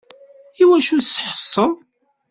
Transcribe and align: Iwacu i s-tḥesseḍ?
Iwacu 0.61 0.91
i 0.97 1.01
s-tḥesseḍ? 1.05 1.71